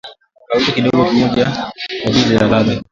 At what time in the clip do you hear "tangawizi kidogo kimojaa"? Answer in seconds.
0.41-1.71